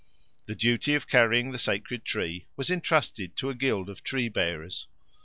[0.47, 4.87] The duty of carrying the sacred tree was entrusted to a guild of Tree bearers.